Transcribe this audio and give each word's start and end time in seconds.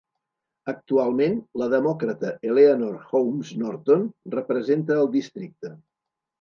Actualment, 0.71 1.37
la 1.63 1.67
demòcrata 1.73 2.33
Eleanor 2.53 2.97
Homes 3.11 3.53
Norton 3.61 4.11
representa 4.39 5.01
el 5.07 5.15
districte. 5.21 5.75